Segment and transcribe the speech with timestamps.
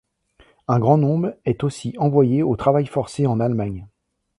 [0.67, 3.87] Un grand nombre est aussi envoyé au travail forcé en Allemagne.